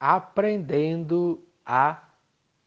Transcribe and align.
aprendendo 0.00 1.46
a 1.64 2.02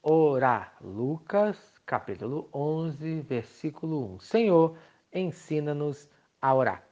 orar. 0.03 0.75
Lucas, 0.79 1.57
capítulo 1.83 2.47
11, 2.53 3.21
versículo 3.21 4.13
1. 4.17 4.19
Senhor, 4.19 4.77
ensina-nos 5.11 6.07
a 6.39 6.53
orar. 6.53 6.83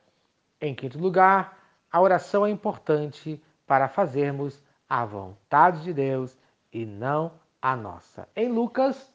Em 0.59 0.73
quinto 0.73 0.97
lugar, 0.97 1.59
a 1.91 2.01
oração 2.01 2.43
é 2.43 2.49
importante 2.49 3.39
para 3.67 3.87
fazermos 3.87 4.63
a 4.89 5.05
vontade 5.05 5.83
de 5.83 5.93
Deus 5.93 6.35
e 6.73 6.87
não 6.87 7.33
a 7.61 7.75
nossa. 7.75 8.27
Em 8.35 8.51
Lucas, 8.51 9.13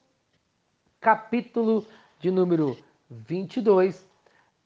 capítulo 1.00 1.84
de 2.20 2.30
número 2.30 2.78
22, 3.10 4.06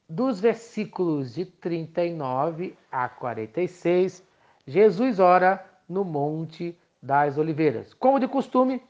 dos 0.06 0.38
versículos 0.38 1.34
de 1.34 1.46
39 1.46 2.76
a 2.92 3.08
46, 3.08 4.22
Jesus 4.66 5.18
ora 5.18 5.69
no 5.90 6.04
Monte 6.04 6.78
das 7.02 7.36
Oliveiras. 7.36 7.92
Como 7.92 8.20
de 8.20 8.28
costume, 8.28 8.80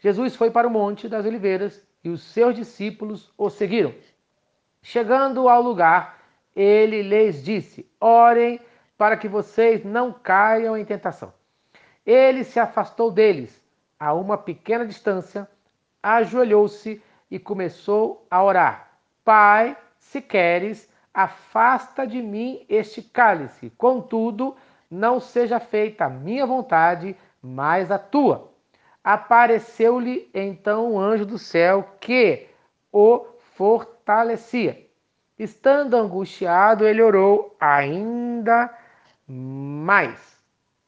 Jesus 0.00 0.34
foi 0.34 0.50
para 0.50 0.66
o 0.66 0.70
Monte 0.70 1.08
das 1.08 1.24
Oliveiras 1.24 1.80
e 2.02 2.10
os 2.10 2.22
seus 2.22 2.54
discípulos 2.54 3.32
o 3.38 3.48
seguiram. 3.48 3.94
Chegando 4.82 5.48
ao 5.48 5.62
lugar, 5.62 6.18
ele 6.56 7.02
lhes 7.02 7.44
disse: 7.44 7.88
Orem 8.00 8.60
para 8.98 9.16
que 9.16 9.28
vocês 9.28 9.84
não 9.84 10.12
caiam 10.12 10.76
em 10.76 10.84
tentação. 10.84 11.32
Ele 12.04 12.42
se 12.42 12.58
afastou 12.58 13.10
deles 13.10 13.62
a 13.98 14.12
uma 14.12 14.36
pequena 14.36 14.84
distância, 14.84 15.48
ajoelhou-se 16.02 17.00
e 17.30 17.38
começou 17.38 18.26
a 18.30 18.42
orar: 18.42 18.90
Pai, 19.24 19.76
se 19.98 20.20
queres, 20.20 20.90
afasta 21.12 22.06
de 22.06 22.20
mim 22.20 22.64
este 22.68 23.02
cálice. 23.02 23.70
Contudo, 23.76 24.56
não 24.90 25.20
seja 25.20 25.60
feita 25.60 26.06
a 26.06 26.10
minha 26.10 26.44
vontade, 26.44 27.16
mas 27.40 27.90
a 27.90 27.98
tua. 27.98 28.50
Apareceu-lhe 29.02 30.28
então 30.34 30.92
um 30.92 30.98
anjo 30.98 31.24
do 31.24 31.38
céu 31.38 31.96
que 32.00 32.48
o 32.92 33.24
fortalecia. 33.54 34.86
Estando 35.38 35.96
angustiado, 35.96 36.86
ele 36.86 37.00
orou 37.00 37.56
ainda 37.58 38.74
mais 39.26 40.38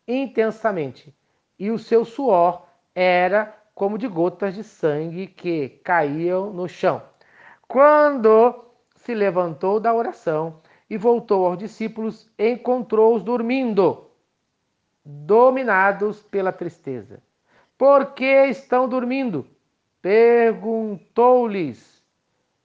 intensamente, 0.07 1.15
e 1.59 1.71
o 1.71 1.79
seu 1.79 2.05
suor 2.05 2.67
era 2.95 3.57
como 3.75 3.97
de 3.97 4.09
gotas 4.09 4.55
de 4.55 4.65
sangue 4.65 5.27
que 5.27 5.81
caíam 5.85 6.53
no 6.53 6.69
chão. 6.69 7.03
Quando 7.67 8.65
se 8.97 9.15
levantou 9.15 9.81
da 9.81 9.95
oração 9.95 10.61
e 10.93 10.97
voltou 10.99 11.47
aos 11.47 11.57
discípulos, 11.57 12.29
encontrou-os 12.39 13.23
dormindo, 13.23 14.11
dominados 15.03 16.21
pela 16.25 16.53
tristeza. 16.53 17.23
Por 17.79 18.13
que 18.13 18.45
estão 18.49 18.87
dormindo? 18.87 19.47
Perguntou-lhes. 20.03 22.03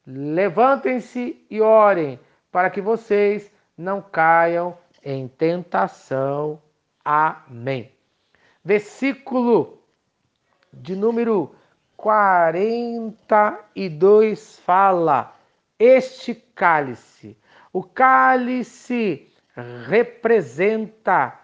Levantem-se 0.05 1.41
e 1.49 1.61
orem, 1.61 2.19
para 2.51 2.69
que 2.69 2.81
vocês 2.81 3.49
não 3.77 4.01
caiam 4.01 4.77
em 5.01 5.29
tentação. 5.29 6.61
Amém. 7.05 7.89
Versículo 8.61 9.81
de 10.73 10.97
número 10.97 11.55
42 11.95 14.59
fala: 14.59 15.33
Este 15.79 16.35
cálice, 16.35 17.37
o 17.71 17.83
cálice 17.83 19.31
representa 19.87 21.39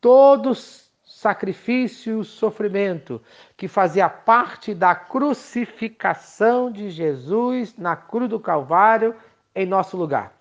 todos 0.00 0.88
sacrifício 1.04 2.20
e 2.20 2.24
sofrimento 2.24 3.20
que 3.56 3.66
fazia 3.66 4.08
parte 4.08 4.72
da 4.72 4.94
crucificação 4.94 6.70
de 6.70 6.90
Jesus 6.90 7.76
na 7.76 7.96
cruz 7.96 8.30
do 8.30 8.38
Calvário 8.38 9.16
em 9.54 9.66
nosso 9.66 9.96
lugar, 9.96 10.32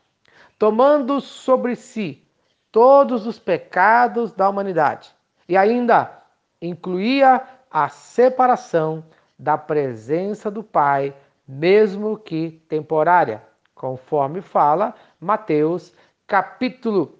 tomando 0.59 1.19
sobre 1.19 1.75
si 1.75 2.23
todos 2.71 3.25
os 3.25 3.39
pecados 3.39 4.31
da 4.31 4.47
humanidade 4.47 5.15
e 5.49 5.57
ainda 5.57 6.21
incluía 6.61 7.41
a 7.71 7.89
separação 7.89 9.03
da 9.37 9.57
presença 9.57 10.51
do 10.51 10.61
Pai, 10.63 11.15
mesmo 11.47 12.17
que 12.17 12.63
temporária, 12.69 13.41
conforme 13.73 14.41
fala 14.41 14.93
Mateus 15.19 15.91
capítulo 16.27 17.17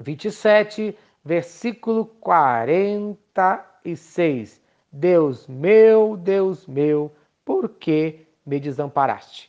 27, 0.00 0.98
versículo 1.24 2.06
46. 2.20 4.60
Deus 4.90 5.46
meu, 5.46 6.16
Deus 6.16 6.66
meu, 6.66 7.14
por 7.44 7.68
que 7.68 8.26
me 8.44 8.58
desamparaste? 8.58 9.48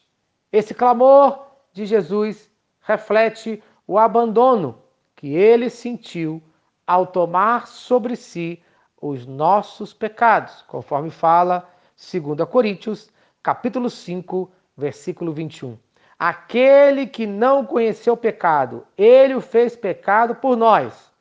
Esse 0.52 0.76
clamor 0.76 1.48
de 1.74 1.88
Jesus 1.88 2.48
reflete 2.82 3.64
o 3.88 3.98
abandono 3.98 4.80
que 5.16 5.34
ele 5.34 5.68
sentiu 5.70 6.40
ao 6.86 7.08
tomar 7.08 7.66
sobre 7.68 8.16
si 8.16 8.62
os 9.02 9.26
nossos 9.26 9.92
pecados, 9.94 10.62
conforme 10.68 11.10
fala 11.10 11.68
2 11.98 12.48
Coríntios, 12.48 13.10
capítulo 13.42 13.90
5, 13.90 14.52
versículo 14.78 15.34
21. 15.34 15.76
Aquele 16.24 17.08
que 17.08 17.26
não 17.26 17.66
conheceu 17.66 18.16
pecado, 18.16 18.86
ele 18.96 19.34
o 19.34 19.42
fez 19.42 19.76
pecado 19.76 20.36
por 20.36 20.56
nós 20.56 21.12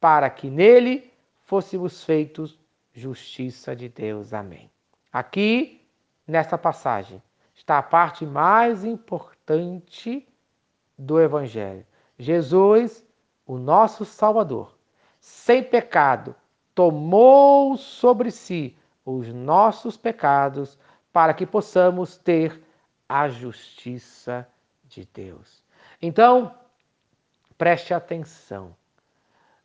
para 0.00 0.30
que 0.30 0.48
nele 0.48 1.12
fôssemos 1.42 2.04
feitos 2.04 2.56
justiça 2.94 3.74
de 3.74 3.88
Deus. 3.88 4.32
Amém. 4.32 4.70
Aqui, 5.12 5.84
nesta 6.24 6.56
passagem, 6.56 7.20
está 7.56 7.78
a 7.78 7.82
parte 7.82 8.24
mais 8.24 8.84
importante 8.84 10.24
do 10.96 11.20
Evangelho. 11.20 11.84
Jesus, 12.16 13.04
o 13.44 13.58
nosso 13.58 14.04
Salvador, 14.04 14.78
sem 15.18 15.60
pecado, 15.60 16.36
tomou 16.72 17.76
sobre 17.76 18.30
si 18.30 18.78
os 19.04 19.26
nossos 19.26 19.96
pecados 19.96 20.78
para 21.12 21.34
que 21.34 21.44
possamos 21.44 22.16
ter 22.16 22.62
a 23.08 23.28
justiça 23.28 24.48
de 24.84 25.04
Deus. 25.12 25.62
Então, 26.00 26.54
preste 27.56 27.94
atenção. 27.94 28.74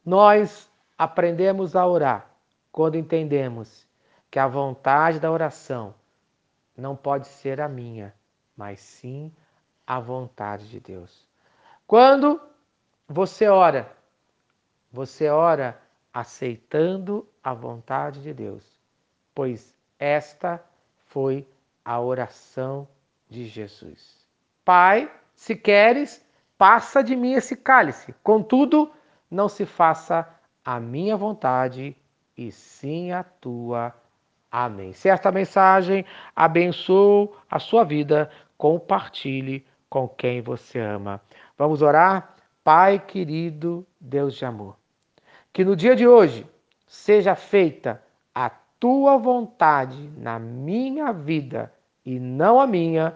Nós 0.05 0.69
aprendemos 0.97 1.75
a 1.75 1.85
orar 1.85 2.29
quando 2.71 2.95
entendemos 2.95 3.87
que 4.29 4.39
a 4.39 4.47
vontade 4.47 5.19
da 5.19 5.31
oração 5.31 5.93
não 6.75 6.95
pode 6.95 7.27
ser 7.27 7.59
a 7.59 7.67
minha, 7.67 8.13
mas 8.55 8.79
sim 8.79 9.31
a 9.85 9.99
vontade 9.99 10.69
de 10.69 10.79
Deus. 10.79 11.27
Quando 11.85 12.41
você 13.07 13.47
ora, 13.47 13.91
você 14.91 15.29
ora 15.29 15.81
aceitando 16.13 17.27
a 17.43 17.53
vontade 17.53 18.21
de 18.21 18.33
Deus, 18.33 18.63
pois 19.35 19.75
esta 19.99 20.63
foi 21.07 21.47
a 21.83 21.99
oração 21.99 22.87
de 23.31 23.45
Jesus. 23.45 24.19
Pai, 24.65 25.09
se 25.33 25.55
queres, 25.55 26.23
passa 26.57 27.01
de 27.01 27.15
mim 27.15 27.31
esse 27.31 27.55
cálice. 27.55 28.13
Contudo, 28.21 28.91
não 29.29 29.47
se 29.47 29.65
faça 29.65 30.27
a 30.63 30.79
minha 30.79 31.15
vontade, 31.15 31.95
e 32.37 32.51
sim 32.51 33.11
a 33.11 33.23
tua. 33.23 33.95
Amém. 34.51 34.91
Se 34.91 35.07
esta 35.07 35.31
mensagem 35.31 36.05
abençoou 36.35 37.37
a 37.49 37.57
sua 37.57 37.85
vida, 37.85 38.29
compartilhe 38.57 39.65
com 39.89 40.07
quem 40.09 40.41
você 40.41 40.79
ama. 40.79 41.21
Vamos 41.57 41.81
orar? 41.81 42.35
Pai 42.63 42.99
querido, 42.99 43.87
Deus 43.99 44.35
de 44.35 44.45
amor, 44.45 44.77
que 45.53 45.63
no 45.63 45.75
dia 45.75 45.95
de 45.95 46.07
hoje 46.07 46.45
seja 46.85 47.33
feita 47.33 48.03
a 48.35 48.49
tua 48.49 49.17
vontade 49.17 50.11
na 50.17 50.37
minha 50.37 51.11
vida 51.11 51.73
e 52.05 52.19
não 52.19 52.59
a 52.59 52.67
minha, 52.67 53.15